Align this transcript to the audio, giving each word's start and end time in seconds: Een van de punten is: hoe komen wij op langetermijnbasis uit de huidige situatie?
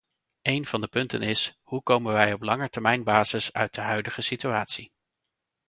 Een 0.41 0.65
van 0.65 0.81
de 0.81 0.87
punten 0.87 1.21
is: 1.21 1.57
hoe 1.63 1.83
komen 1.83 2.13
wij 2.13 2.33
op 2.33 2.41
langetermijnbasis 2.41 3.53
uit 3.53 3.73
de 3.73 3.81
huidige 3.81 4.21
situatie? 4.21 4.91